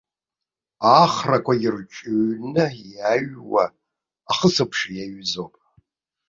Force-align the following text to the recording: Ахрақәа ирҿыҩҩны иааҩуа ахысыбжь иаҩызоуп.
Ахрақәа 1.01 1.53
ирҿыҩҩны 1.63 2.65
иааҩуа 2.93 3.63
ахысыбжь 4.31 4.83
иаҩызоуп. 4.97 5.53